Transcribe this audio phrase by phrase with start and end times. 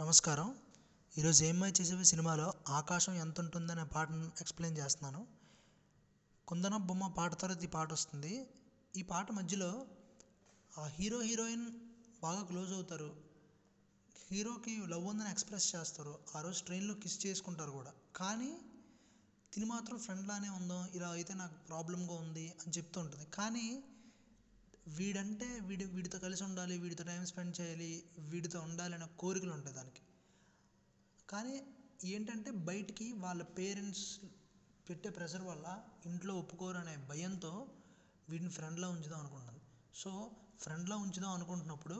[0.00, 0.58] నమస్కారం.
[1.18, 5.26] ఈరోజు ఏమై చేసేవి సినిమాలో ఆకాశం ఎంత ఉంటుందనే పాటను ఎక్స్ప్లెయిన్ చేస్తున్నాను.
[6.48, 8.48] కుందన బొమ్మ పాట తర్వాత ఈ పాట వస్తుంది.
[8.96, 9.86] ఈ పాట మధ్యలో
[10.78, 11.70] ఆ హీరో హీరోయిన్
[12.22, 13.16] బాగా క్లోజ్ అవుతారు.
[14.30, 16.18] హీరోకి లవ్ ఉందని ఎక్స్ప్రెస్ చేస్తారు.
[16.36, 17.92] ఆ రోజు ట్రైన్లో కిస్ చేసుకుంటారు కూడా.
[18.16, 18.58] కానీ
[19.52, 20.88] తిని మాత్రం ఫ్రెండ్లానే ఉందాం.
[20.94, 23.26] ఇలా అయితే నాకు ప్రాబ్లంగా ఉంది అని చెప్తూ ఉంటుంది.
[23.26, 23.82] కానీ
[24.96, 27.90] వీడంటే వీడి వీడితో కలిసి ఉండాలి వీడితో టైం స్పెండ్ చేయాలి
[28.32, 30.02] వీడితో ఉండాలి అనే కోరికలు ఉంటాయి దానికి.
[31.28, 31.54] కానీ
[32.04, 34.06] ఏంటంటే బయటికి వాళ్ళ పేరెంట్స్
[34.88, 35.66] పెట్టే ప్రెషర్ వల్ల
[36.06, 37.52] ఇంట్లో ఒప్పుకోరు అనే భయంతో
[38.28, 39.62] వీడిని ఫ్రెండ్లా ఉంచుదాం అనుకుంటుంది.
[39.94, 40.10] సో
[40.60, 41.98] ఫ్రెండ్లా ఉంచుదాం అనుకుంటున్నప్పుడు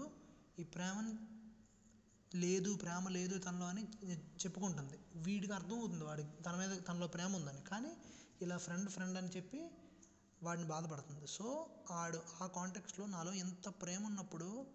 [0.59, 1.12] ఈ ప్రేమని
[2.37, 3.83] లేదు ప్రేమ లేదు తనలో అని
[4.43, 4.97] చెప్పుకుంటుంది.
[5.27, 7.62] వీడికి అర్థం అవుతుంది వాడికి తన మీద తనలో ప్రేమ ఉందని.
[7.70, 7.93] కానీ
[8.43, 9.61] ఇలా ఫ్రెండ్ ఫ్రెండ్ అని చెప్పి
[10.42, 11.27] వాడిని బాధపడుతుంది.
[11.27, 11.47] సో
[11.91, 14.66] ఆడు ఆ కాంటెక్స్లో నాలో ఎంత ప్రేమ ఉన్నప్పుడు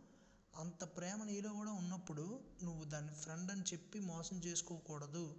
[0.62, 5.36] అంత ప్రేమ నీలో కూడా ఉన్నప్పుడు నువ్వు దాన్ని ఫ్రెండ్ అని చెప్పి మోసం చేసుకోకూడదు.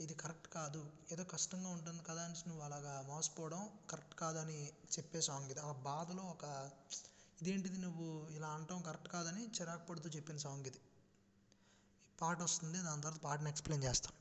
[0.00, 0.82] ఇది కరెక్ట్ కాదు.
[1.12, 5.60] ఏదో కష్టంగా ఉంటుంది కదా అని నువ్వు అలాగా మోసపోవడం కరెక్ట్ కాదని చెప్పే సాంగ్ ఇది.
[5.60, 6.70] ఆ బాధలో ఒక
[7.42, 10.80] ఇదేంటిది నువ్వు ఇలా అంటాం కరెక్ట్ కాదని చిరాకు పడుతూ చెప్పిన సాంగ్ ఇది.
[12.08, 14.18] ఈ పాట వస్తుంది దాని తర్వాత పాటను ఎక్స్ప్లెయిన్ చేస్తాను.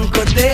[0.00, 0.50] అక్కర్లేని వంకొద్దే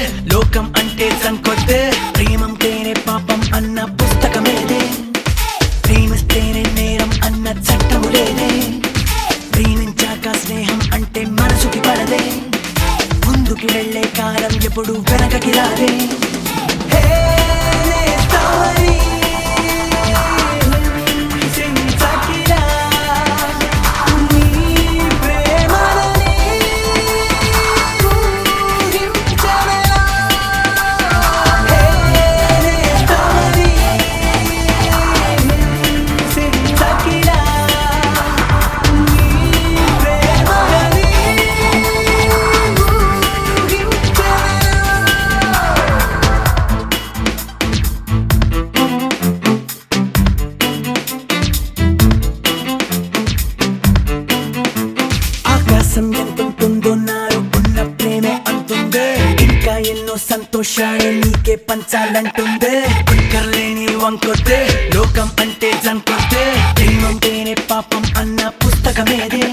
[61.94, 62.72] నీకే పంచాలంటుందే
[63.08, 64.58] కుక్కర్లేని వంకొద్దే
[64.94, 66.44] లోకం అంటే జంకొద్దే
[66.77, 69.43] ప్రేమంటేనే పాపం అన్న పుస్తకమేదే.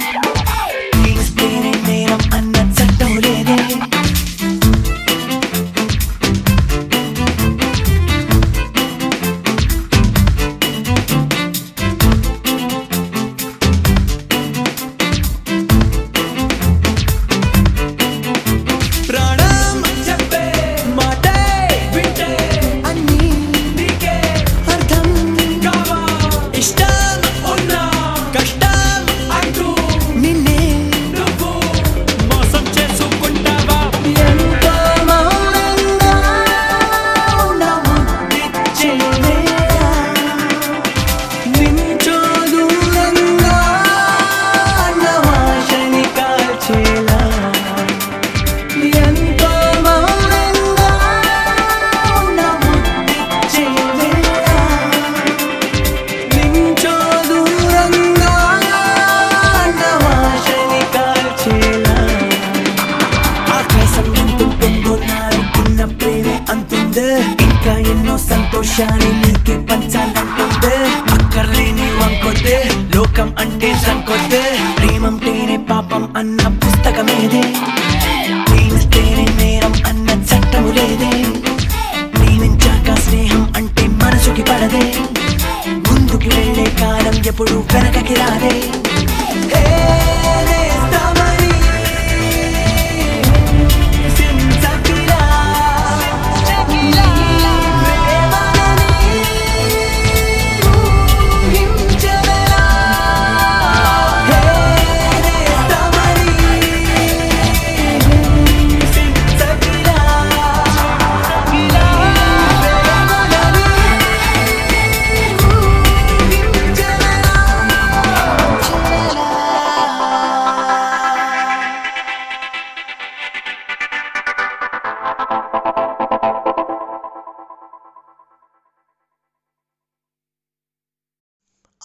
[68.74, 70.76] సంతోషాలు నీకే పంచాలంటుందే
[71.14, 72.58] అక్కర్లేని వంకొద్దే
[72.94, 74.42] లోకం అంటే సంకొద్దే
[74.78, 77.44] ప్రేమంటేనే పాపం అన్న పుస్తకమేదే
[78.47, 81.12] ప్రేమిస్తేనే నేరం అన్న చట్టము లేదే
[82.16, 84.85] ప్రేమించాక స్నేహం అంటే మనసుకి పడదే
[85.88, 88.56] ముందుకి వెళ్ళే కాలం ఎప్పుడు వెనకకి రాదే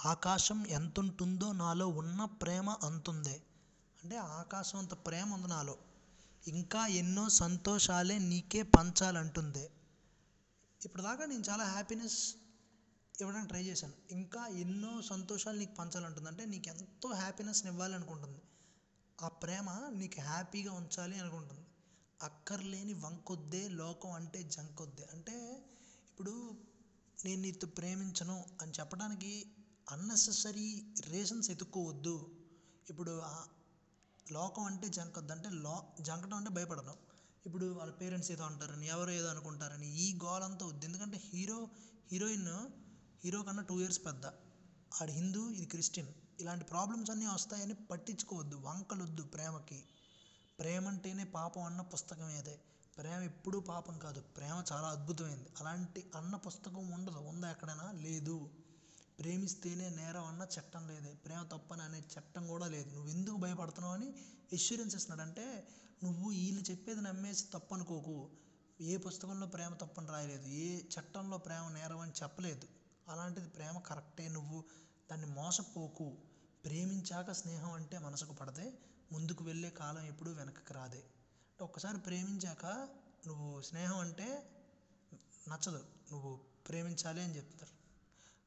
[0.06, 3.42] ఆకాశం ఎంతుంటుందో నాలో ఉన్న ప్రేమ అంతుందే.
[4.02, 5.76] అంటే ఆకాశం అంత ప్రేమ ఉంది నాలో.
[6.48, 9.70] ఇంకా ఎన్నో సంతోషాలే నీకే పంచాలంటుందే.
[10.84, 12.34] ఇప్పుడు దాకా నేను చాలా హ్యాపీనెస్
[13.20, 13.92] ఇవ్వడానికి ట్రై చేశాను.
[14.10, 16.28] ఇంకా ఎన్నో సంతోషాలు నీకు పంచాలంటుంది.
[16.28, 18.42] అంటే నీకు ఎంతో హ్యాపీనెస్ని ఇవ్వాలి అనుకుంటుంది
[19.22, 21.66] ఆ ప్రేమ నీకు హ్యాపీగా ఉంచాలి అనుకుంటుంది.
[22.22, 25.08] అక్కర్లేని వంకొద్దే లోకం అంటే జంకొద్దే.
[25.12, 25.36] అంటే
[26.10, 26.34] ఇప్పుడు
[27.24, 29.32] నేను నీతో ప్రేమించను అని చెప్పడానికి
[29.90, 32.14] అన్నెసెసరీ రీజన్స్ ఎత్తుక్కోవద్దు
[32.90, 33.22] ఇప్పుడు
[34.32, 36.96] లోకం అంటే జంకొద్దు అంటే లో జంకటం అంటే భయపడడం
[37.46, 40.86] ఇప్పుడు వాళ్ళ పేరెంట్స్ ఏదో అంటారని ఎవరో ఏదో అనుకుంటారని ఈ గోల్ అంతా వద్దు.
[40.86, 41.68] ఎందుకంటే హీరో
[42.12, 42.48] హీరోయిన్
[43.24, 44.26] హీరో కన్నా టూ ఇయర్స్ పెద్ద.
[45.00, 46.10] ఆడు హిందూ ఇది క్రిస్టియన్.
[46.40, 48.56] ఇలాంటి ప్రాబ్లమ్స్ అన్నీ వస్తాయని పట్టించుకోవద్దు.
[48.56, 49.84] వంకలొద్దు ప్రేమకి.
[50.58, 52.56] ప్రేమ అంటేనే పాపం అన్న పుస్తకం ఏదే.
[52.98, 54.20] ప్రేమ ఎప్పుడూ పాపం కాదు.
[54.20, 55.48] ప్రేమ చాలా అద్భుతమైంది.
[55.60, 57.18] అలాంటి అన్న పుస్తకం ఉండదు.
[57.18, 57.92] ఉందా ఎక్కడైనా?
[57.92, 58.36] లేదు.
[59.18, 61.14] ప్రేమిస్తేనే నేరం అన్న చట్టం లేదే.
[61.14, 62.90] ప్రేమ తప్పని అనే చట్టం కూడా లేదు.
[62.90, 64.14] నువ్వు ఎందుకు భయపడుతున్నావు అని
[64.52, 65.28] ఎష్యూరెన్స్ ఇస్తున్నాడు.
[65.28, 65.68] అంటే
[66.04, 68.30] నువ్వు వీళ్ళు చెప్పేది నమ్మేసి తప్పు అనుకోకు
[68.80, 70.46] ఏ పుస్తకంలో ప్రేమ తప్పని రాయలేదు.
[70.48, 72.68] ఏ చట్టంలో ప్రేమ నేరం అని చెప్పలేదు.
[73.08, 74.28] అలాంటిది ప్రేమ కరెక్టే.
[74.28, 74.64] నువ్వు
[75.10, 76.16] దాన్ని మోసపోకు.
[76.64, 78.72] ప్రేమించాక స్నేహం అంటే మనసుకు పడదే.
[79.12, 81.02] ముందుకు వెళ్ళే కాలం ఎప్పుడూ వెనక్కి రాదే.
[81.60, 82.88] ఒక్కసారి ప్రేమించాక
[83.26, 84.50] నువ్వు స్నేహం అంటే
[85.48, 85.84] నచ్చదు.
[86.12, 87.75] నువ్వు ప్రేమించాలి అని చెప్తారు.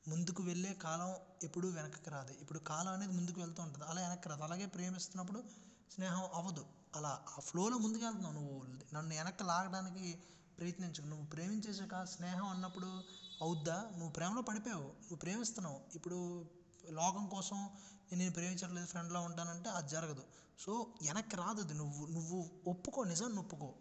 [0.09, 2.33] ముందుకు వెళ్ళే కాలం ఎప్పుడూ వెనక్కి రాదు.
[2.33, 3.85] ఇప్పుడు కాలం అనేది ముందుకు వెళ్తూ ఉంటుంది.
[3.85, 4.43] అలా వెనక్కి రాదు.
[4.43, 5.43] అలాగే ప్రేమిస్తున్నప్పుడు
[5.91, 6.65] స్నేహం అవ్వదు.
[6.95, 8.33] అలా ఆ ఫ్లోలో ముందుకు వెళ్తున్నావు.
[8.35, 10.23] నువ్వు నన్ను వెనక్కి లాగడానికి
[10.57, 12.87] ప్రయత్నించు నువ్వు ప్రేమించేసాక స్నేహం అన్నప్పుడు
[13.41, 13.89] అవుద్దా?
[13.91, 14.81] నువ్వు ప్రేమలో పడిపోయావు.
[14.81, 15.79] నువ్వు ప్రేమిస్తున్నావు.
[15.95, 16.45] ఇప్పుడు
[16.89, 20.23] లోకం కోసం నేను నేను ప్రేమించట్లేదు ఫ్రెండ్లో ఉంటానంటే అది జరగదు.
[20.59, 21.73] సో వెనక్కి రాదు అది.
[21.73, 23.03] నువ్వు నువ్వు ఒప్పుకో.
[23.03, 23.73] నిజాన్ని ఒప్పుకో.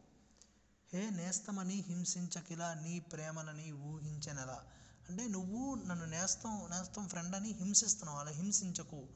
[0.92, 4.64] హే నేస్తమని హింసించకిలా నీ ప్రేమనని ఊహించనెలా.
[5.08, 8.18] అంటే నువ్వు నన్ను నేస్తం నేస్తం ఫ్రెండ్ అని హింసిస్తున్నావు.
[8.18, 9.08] అలా హింసించకు.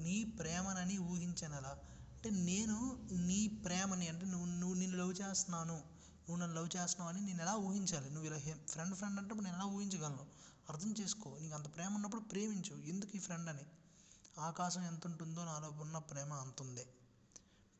[0.00, 1.70] నీ ప్రేమనని ఊహించనెలా.
[2.14, 5.74] అంటే నేను నీ ప్రేమని అంటే నువ్వు నువ్వు నిన్ను లవ్ చేస్తున్నాను.
[6.28, 8.10] నువ్వు నన్ను లవ్ చేస్తున్నావు అని నేను ఎలా ఊహించాలి?
[8.10, 10.26] నువ్వు ఇలా ఫ్రెండ్ ఫ్రెండ్ అంటే నేను ఎలా ఊహించగలను?
[10.68, 11.38] అర్థం చేసుకో.
[11.38, 12.76] నీకు అంత ప్రేమ ఉన్నప్పుడు ప్రేమించు.
[12.76, 13.64] ఎందుకు ఈ ఫ్రెండ్ అని?
[14.38, 16.86] ఆకాశం ఎంత ఉంటుందో నాలో ఉన్న ప్రేమ అంతుందే.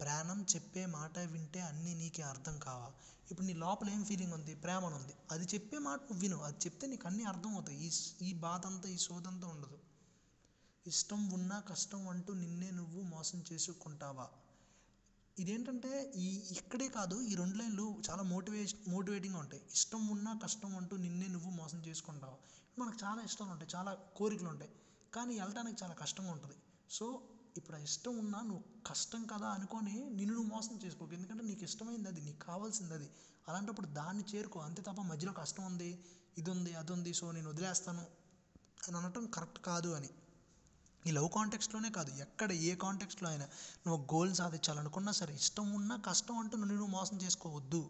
[0.01, 2.93] ప్రాణం చెప్పే మాట వింటే అన్నీ నీకే అర్థం కావా?
[3.31, 4.55] ఇప్పుడు నీ లోపల ఏం ఫీలింగ్ ఉంది?
[4.55, 5.15] ప్రేమ అని ఉంది.
[5.31, 6.37] అది చెప్పే మాట నువ్వు విను.
[6.43, 7.91] అది చెప్తే నీకు అన్నీ అర్థం అవుతాయి ఈ
[8.23, 9.79] ఈ బాధ అంతా ఈ శోధంతా ఉండదు.
[10.87, 14.27] ఇష్టం ఉన్నా కష్టం అంటూ నిన్నే నువ్వు మోసం చేసుకుంటావా?
[15.39, 19.63] ఇదేంటంటే ఈ ఇక్కడే కాదు ఈ రెండు లైన్లు చాలా మోటివేషన్ మోటివేటింగ్గా ఉంటాయి.
[19.75, 22.39] ఇష్టం ఉన్నా కష్టం అంటూ నిన్నే నువ్వు మోసం చేసుకుంటావా?
[22.79, 23.71] మనకు చాలా ఇష్టాలు ఉంటాయి.
[23.77, 24.73] చాలా కోరికలు ఉంటాయి.
[25.15, 26.57] కానీ వెళ్ళటానికి చాలా కష్టంగా ఉంటుంది.
[26.91, 27.07] సో
[27.59, 31.13] ఇప్పుడు ఆ ఇష్టం ఉన్నా నువ్వు కష్టం కదా అనుకొని నిన్ను నువ్వు మోసం చేసుకోకు.
[31.15, 33.09] ఎందుకంటే నీకు ఇష్టమైంది అది నీకు కావాల్సింది అది.
[33.49, 34.61] అలాంటప్పుడు దాన్ని చేరుకో.
[34.61, 35.91] అంతే తప్ప మధ్యలో కష్టం ఉంది
[36.39, 38.05] ఇది ఉంది అది ఉంది సో నేను వదిలేస్తాను
[38.89, 40.11] అని అనటం కరెక్ట్ కాదు అని.
[41.07, 43.47] ఈ లవ్ కాంటెక్స్ట్లోనే కాదు ఎక్కడ ఏ కాంటెక్స్ట్లో అయినా
[43.87, 47.83] నువ్వు గోల్ సాధించాలనుకున్నా సరే ఇష్టం ఉన్నా కష్టం అంటూ నువ్వు నువ్వు మోసం చేసుకోవద్దు.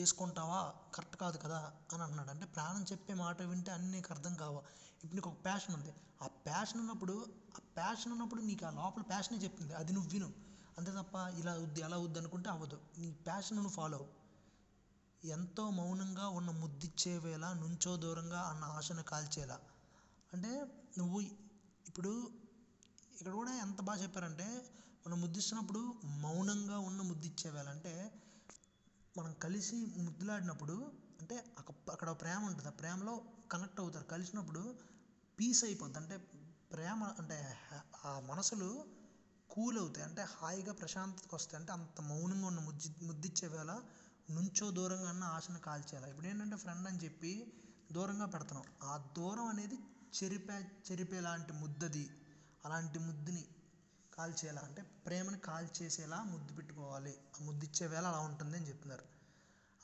[0.00, 0.74] చేసుకుంటావా?
[0.94, 1.72] కరెక్ట్ కాదు కదా?
[1.92, 4.60] అని అన్నాడు అంటే ప్రాణం చెప్పే మాట వింటే అన్నీ నీకు అర్థం కావా?
[4.94, 5.94] ఇప్పుడు నీకు ఒక ప్యాషన్ ఉంది.
[6.22, 7.26] ఆ ప్యాషన్ ఉన్నప్పుడు
[7.56, 9.74] ఆ ప్యాషన్ ఉన్నప్పుడు నీకు ఆ లోపల ప్యాషనే చెప్తుంది.
[9.74, 10.32] అది నువ్వు విను.
[10.78, 12.80] అంతే తప్ప ఇలా వద్దు అలా వద్దు అనుకుంటే అవ్వదు.
[12.98, 14.20] నీ ప్యాషన్ నువ్వు ఫాలో అవ్వు.
[15.24, 19.60] ఎంతో మౌనంగా ఉన్న ముద్దిచ్చే వేళ నుంచో దూరంగా అన్న ఆశను కాల్చేలా.
[20.32, 20.66] అంటే
[20.98, 21.20] నువ్వు
[21.88, 22.30] ఇప్పుడు
[23.20, 24.64] ఇక్కడ కూడా ఎంత బాగా చెప్పారంటే
[25.06, 27.68] మనం ముద్దిస్తున్నప్పుడు మౌనంగా ఉన్న ముద్దిచ్చే వేళ.
[27.68, 28.22] అంటే
[29.14, 30.76] మనం కలిసి ముద్దులాడినప్పుడు
[31.20, 31.36] అంటే
[31.94, 32.68] అక్కడ ప్రేమ ఉంటుంది.
[32.68, 33.14] ఆ ప్రేమలో
[33.50, 34.06] కనెక్ట్ అవుతారు.
[34.06, 34.62] కలిసినప్పుడు
[35.38, 35.98] పీస్ అయిపోద్ది.
[35.98, 36.16] అంటే
[36.72, 37.38] ప్రేమ అంటే
[38.04, 38.68] ఆ మనసులు
[39.50, 40.04] కూల్ అవుతాయి.
[40.08, 41.58] అంటే హాయిగా ప్రశాంతతకు వస్తాయి.
[41.60, 43.72] అంటే అంత మౌనంగా ఉన్న ముద్ది ముద్దిచ్చే వేళ
[44.28, 46.08] నుంచో దూరంగా అన్న ఆశను కాల్చేయాలి.
[46.10, 47.32] ఇప్పుడు ఏంటంటే ఫ్రెండ్ అని చెప్పి
[47.90, 49.76] దూరంగా పెడుతున్నాం ఆ దూరం అనేది
[50.12, 52.04] చెరిపే చెరిపే లాంటి ముద్దది.
[52.64, 53.44] అలాంటి ముద్దుని
[54.20, 57.18] కాల్చేలా అంటే ప్రేమని కాల్చేసేలా ముద్దు పెట్టుకోవాలి.
[57.40, 59.04] ఆ ముద్దిచ్చే వేళ అలా ఉంటుంది అని చెప్తున్నారు.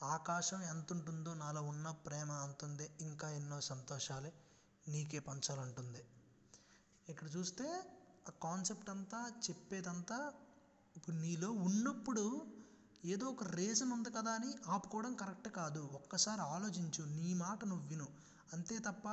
[0.03, 4.31] ఆకాశం ఎంత ఉంటుందో నాలో ఉన్న ప్రేమ అంతుందే ఇంకా ఎన్నో సంతోషాలే
[4.87, 6.01] నీకే పంచాలంటుంది.
[7.09, 7.67] ఇక్కడ చూస్తే
[8.27, 10.33] ఆ కాన్సెప్ట్ అంతా చెప్పేదంతా
[10.95, 12.25] ఇప్పుడు నీలో ఉన్నప్పుడు
[13.05, 15.89] ఏదో ఒక రీజన్ ఉంది కదా అని ఆపుకోవడం కరెక్ట్ కాదు.
[15.93, 18.07] ఒక్కసారి ఆలోచించు నీ మాట నువ్వు విను.
[18.53, 19.07] అంతే తప్ప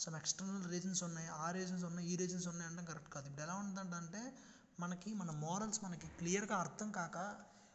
[0.00, 3.26] సమ్ ఎక్స్టర్నల్ రీజన్స్ ఉన్నాయి ఆ రీజన్స్ ఉన్నాయి ఈ రీజన్స్ ఉన్నాయి అంటే కరెక్ట్ కాదు.
[3.26, 4.22] ఇప్పుడు ఎలా ఉంటుందంటే
[4.78, 7.16] మనకి మన మోరల్స్ మనకి క్లియర్గా అర్థం కాక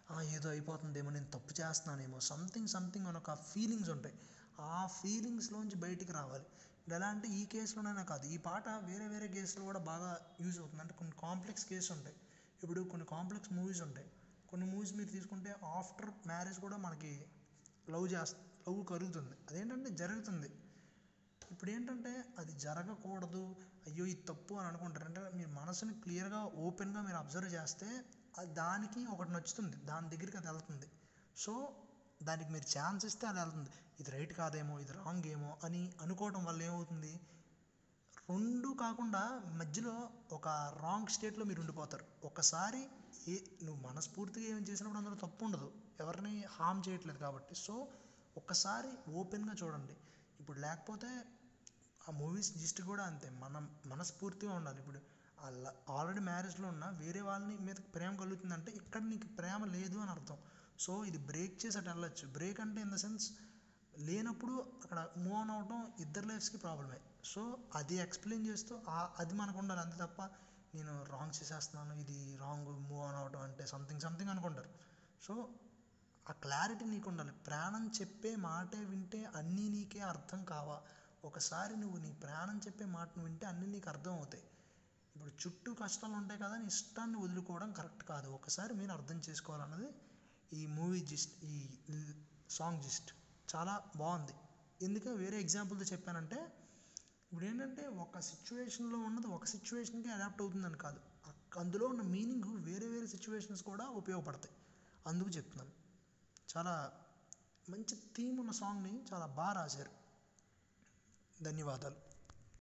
[0.08, 4.16] "ఆ, ఏదో అయిపోతుందేమో నేను తప్పు చేస్తున్నానేమో సంథింగ్ సంథింగ్ అని ఒక ఫీలింగ్స్ ఉంటాయి.
[4.70, 6.46] ఆ ఫీలింగ్స్లోంచి బయటికి రావాలి.
[6.74, 10.82] ఇప్పుడు ఎలా అంటే ఈ కేసులోనే కాదు ఈ పాట వేరే వేరే కేసులు కూడా బాగా యూజ్ అవుతుంది.
[10.82, 12.18] అంటే కొన్ని కాంప్లెక్స్ కేసు ఉంటాయి.
[12.62, 14.10] ఇప్పుడు కొన్ని కాంప్లెక్స్ మూవీస్ ఉంటాయి.
[14.50, 17.12] కొన్ని మూవీస్ మీరు తీసుకుంటే ఆఫ్టర్ మ్యారేజ్ కూడా మనకి
[17.90, 18.36] లవ్ చేస్త
[18.68, 20.50] లవ్ కలుగుతుంది అదేంటంటే జరుగుతుంది.
[21.52, 23.44] ఇప్పుడు ఏంటంటే అది జరగకూడదు.
[23.88, 25.06] అయ్యో ఇది తప్పు అని అనుకుంటారు.
[25.06, 27.90] అంటే మీరు మనసుని క్లియర్గా ఓపెన్గా మీరు అబ్జర్వ్ చేస్తే
[28.38, 29.78] అది దానికి ఒకటి నచ్చుతుంది.
[29.78, 30.88] దాని దగ్గరికి అది వెళ్తుంది.
[31.38, 31.54] సో
[32.24, 33.70] దానికి మీరు ఛాన్స్ ఇస్తే అది వెళ్తుంది.
[34.00, 37.20] ఇది రైట్ కాదేమో ఇది రాంగ్ ఏమో అని అనుకోవడం వల్ల ఏమవుతుంది?
[38.30, 40.48] రెండు కాకుండా మధ్యలో ఒక
[40.84, 42.06] రాంగ్ స్టేట్లో మీరు ఉండిపోతారు.
[42.24, 42.82] ఒకసారి
[43.28, 45.72] ఏ నువ్వు మనస్ఫూర్తిగా ఏం చేసినప్పుడు అందులో తప్పు ఉండదు.
[46.00, 47.56] ఎవరిని హామ్ చేయట్లేదు కాబట్టి.
[47.56, 47.88] సో
[48.38, 49.96] ఒక్కసారి ఓపెన్గా చూడండి.
[50.40, 51.10] ఇప్పుడు లేకపోతే
[52.08, 53.30] ఆ మూవీస్ జిస్ట్ కూడా అంతే.
[53.44, 54.80] మనం మనస్ఫూర్తిగా ఉండాలి.
[54.84, 55.00] ఇప్పుడు
[55.98, 60.38] ఆల్రెడీ మ్యారేజ్లో ఉన్న వేరే వాళ్ళని మీద ప్రేమ కలుగుతుందంటే ఇక్కడ నీకు ప్రేమ లేదు అని అర్థం.
[60.80, 62.26] సో ఇది బ్రేక్ చేసి అటు వెళ్ళచ్చు.
[62.38, 63.28] బ్రేక్ అంటే ఇన్ ద సెన్స్
[63.98, 67.00] లేనప్పుడు అక్కడ మూవ్ ఆన్ అవటం ఇద్దరు లైఫ్స్కి ప్రాబ్లమే
[67.32, 67.42] సో
[67.76, 68.76] అది ఎక్స్ప్లెయిన్ చేస్తూ
[69.22, 69.82] అది మనకు ఉండాలి.
[69.82, 70.22] అంతే తప్ప
[70.76, 74.70] నేను రాంగ్ చేసేస్తున్నాను ఇది రాంగ్ మూవ్ ఆన్ అవ్వటం అంటే సంథింగ్ సంథింగ్ అనుకుంటారు.
[75.22, 75.34] సో
[76.30, 77.32] ఆ క్లారిటీ నీకు ఉండాలి.
[77.48, 80.78] ప్రాణం చెప్పే మాటే వింటే అన్నీ నీకే అర్థం కావా?
[81.24, 84.44] ఒకసారి నువ్వు నీ ప్రాణం చెప్పే మాటను వింటే అన్నీ నీకు అర్థం అవుతాయి
[85.16, 88.28] ఇప్పుడు చుట్టూ కష్టాలు ఉంటాయి కదా నీ ఇష్టాన్ని వదులుకోవడం కరెక్ట్ కాదు.
[88.38, 89.90] ఒకసారి మీరు అర్థం చేసుకోవాలన్నది
[90.52, 91.56] ఈ మూవీ జిస్ట్ ఈ
[92.50, 93.10] సాంగ్ జిస్ట్
[93.48, 94.36] చాలా బాగుంది.
[94.80, 96.40] ఎందుకు వేరే ఎగ్జాంపుల్తో చెప్పానంటే
[97.24, 101.00] ఇప్పుడు ఏంటంటే ఒక సిచ్యువేషన్లో ఉన్నది ఒక సిచ్యువేషన్కి అడాప్ట్ అవుతుందని కాదు.
[101.60, 104.56] అందులో ఉన్న మీనింగ్ వేరే వేరే సిచ్యువేషన్స్ కూడా ఉపయోగపడతాయి.
[105.06, 105.74] అందుకు చెప్తున్నాను.
[106.50, 106.74] చాలా
[107.68, 109.92] మంచి థీమ్ ఉన్న సాంగ్ని చాలా బాగా రాశారు.
[111.44, 111.84] धन्यवाद